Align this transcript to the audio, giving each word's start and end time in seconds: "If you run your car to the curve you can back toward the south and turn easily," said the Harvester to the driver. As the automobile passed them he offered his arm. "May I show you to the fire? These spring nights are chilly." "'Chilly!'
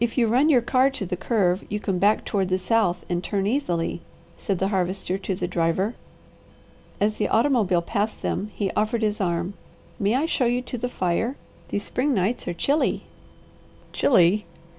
"If 0.00 0.16
you 0.16 0.26
run 0.26 0.48
your 0.48 0.62
car 0.62 0.88
to 0.88 1.04
the 1.04 1.18
curve 1.18 1.66
you 1.68 1.78
can 1.78 1.98
back 1.98 2.24
toward 2.24 2.48
the 2.48 2.56
south 2.56 3.04
and 3.10 3.22
turn 3.22 3.46
easily," 3.46 4.00
said 4.38 4.58
the 4.58 4.68
Harvester 4.68 5.18
to 5.18 5.34
the 5.34 5.46
driver. 5.46 5.92
As 6.98 7.16
the 7.16 7.28
automobile 7.28 7.82
passed 7.82 8.22
them 8.22 8.50
he 8.54 8.70
offered 8.70 9.02
his 9.02 9.20
arm. 9.20 9.52
"May 10.00 10.14
I 10.14 10.24
show 10.24 10.46
you 10.46 10.62
to 10.62 10.78
the 10.78 10.88
fire? 10.88 11.36
These 11.68 11.84
spring 11.84 12.14
nights 12.14 12.48
are 12.48 12.54
chilly." 12.54 13.02
"'Chilly!' 13.92 14.46